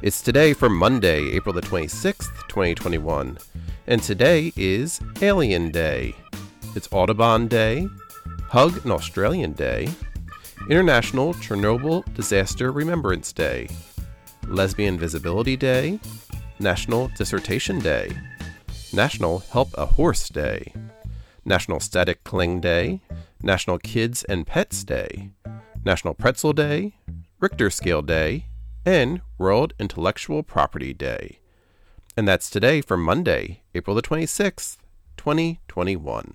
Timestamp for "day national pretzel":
24.84-26.52